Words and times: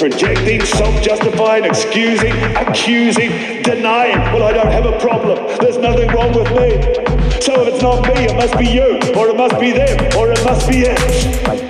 projecting, 0.00 0.64
self 0.64 1.02
justifying, 1.02 1.62
excusing, 1.64 2.32
accusing, 2.56 3.30
denying. 3.62 4.18
Well, 4.32 4.44
I 4.44 4.52
don't 4.52 4.72
have 4.72 4.86
a 4.86 4.98
problem. 4.98 5.36
There's 5.60 5.76
nothing 5.76 6.08
wrong 6.08 6.32
with 6.34 6.48
me. 6.52 6.70
So 7.42 7.60
if 7.62 7.74
it's 7.74 7.82
not 7.82 8.02
me, 8.08 8.24
it 8.24 8.34
must 8.34 8.56
be 8.58 8.66
you, 8.66 8.98
or 9.14 9.28
it 9.28 9.36
must 9.36 9.60
be 9.60 9.72
them, 9.72 9.98
or 10.16 10.32
it 10.32 10.42
must 10.42 10.66
be 10.66 10.84
it. 10.86 11.69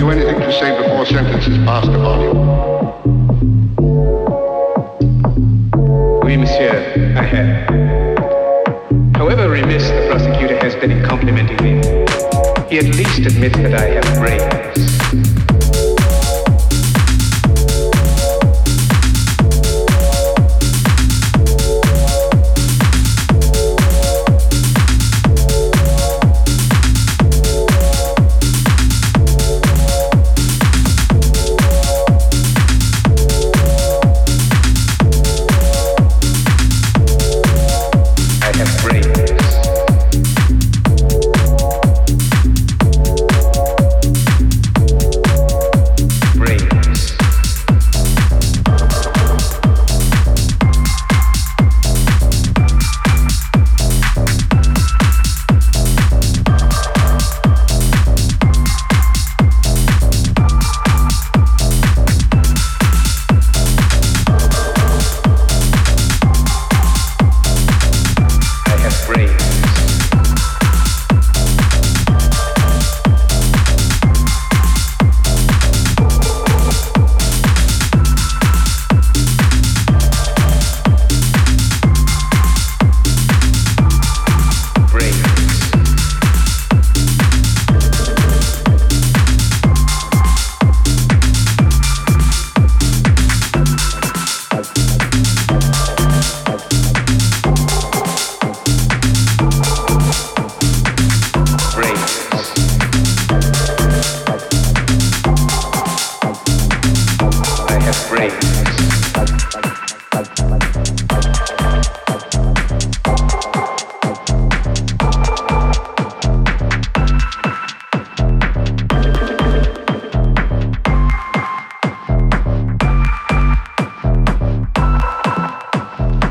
you 0.00 0.10
anything 0.10 0.40
to 0.40 0.50
say 0.50 0.74
before 0.82 1.04
sentences 1.04 1.58
passed 1.58 1.88
upon 1.88 2.20
you, 2.22 2.30
Oui, 6.24 6.38
monsieur, 6.38 7.14
I 7.18 7.22
have. 7.32 7.68
However 9.14 9.50
remiss 9.50 9.90
the 9.90 10.06
prosecutor 10.08 10.56
has 10.60 10.74
been 10.76 10.90
in 10.90 11.04
complimenting 11.04 11.58
me, 11.62 11.82
he 12.70 12.78
at 12.78 12.86
least 12.96 13.26
admits 13.26 13.56
that 13.56 13.74
I 13.74 13.88
have 13.96 14.04
brains. 14.18 15.39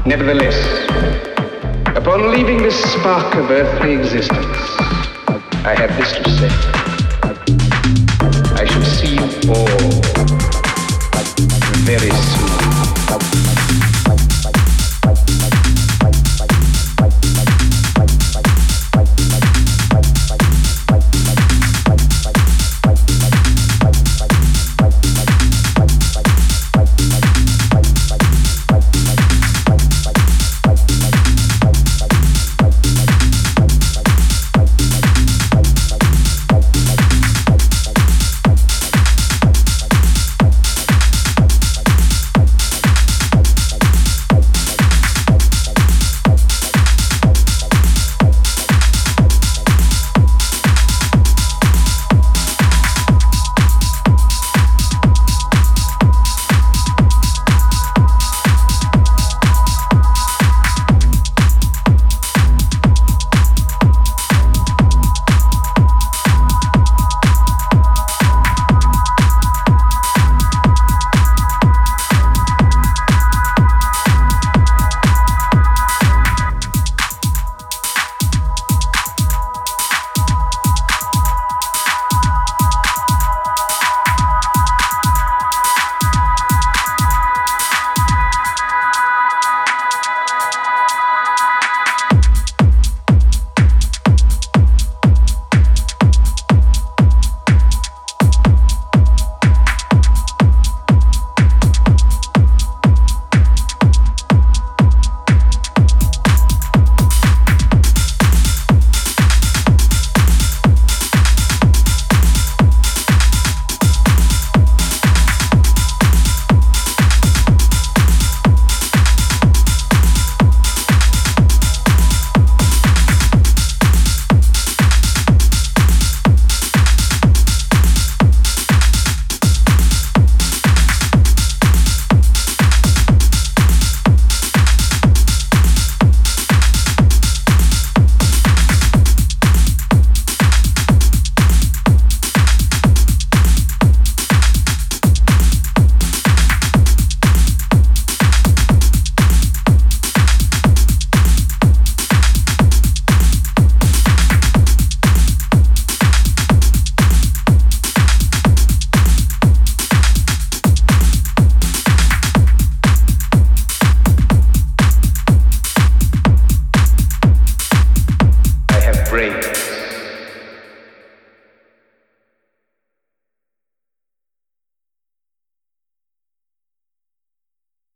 Nevertheless, 0.10 0.58
upon 1.96 2.32
leaving 2.32 2.58
this 2.64 2.76
spark 2.94 3.36
of 3.36 3.52
earthly 3.52 3.94
existence, 3.94 4.58
I 5.64 5.76
have 5.78 5.96
this 5.98 6.14
to 6.14 6.30
say. 6.32 6.50
I 8.56 8.66
shall 8.66 8.86
see 8.86 9.14
you 9.14 9.22
all 9.54 9.68
very 11.86 12.10
soon. 12.10 12.50